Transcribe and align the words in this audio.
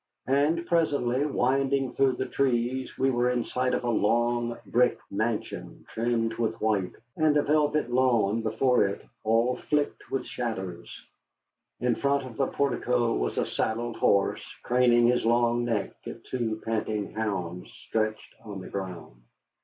And 0.25 0.65
presently, 0.65 1.27
winding 1.27 1.91
through 1.91 2.13
the 2.13 2.25
trees, 2.25 2.97
we 2.97 3.11
were 3.11 3.29
in 3.29 3.43
sight 3.43 3.75
of 3.75 3.83
a 3.83 3.89
long, 3.91 4.57
brick 4.65 4.97
mansion 5.11 5.85
trimmed 5.89 6.33
with 6.39 6.59
white, 6.59 6.93
and 7.17 7.37
a 7.37 7.43
velvet 7.43 7.91
lawn 7.91 8.41
before 8.41 8.87
it 8.87 9.05
all 9.23 9.57
flecked 9.57 10.09
with 10.09 10.25
shadows. 10.25 11.05
In 11.81 11.93
front 11.93 12.23
of 12.25 12.35
the 12.35 12.47
portico 12.47 13.13
was 13.13 13.37
a 13.37 13.45
saddled 13.45 13.97
horse, 13.97 14.43
craning 14.63 15.05
his 15.05 15.23
long 15.23 15.65
neck 15.65 15.93
at 16.07 16.23
two 16.23 16.59
panting 16.65 17.11
hounds 17.13 17.71
stretched 17.71 18.33
on 18.43 18.59
the 18.59 18.69
ground. 18.69 19.21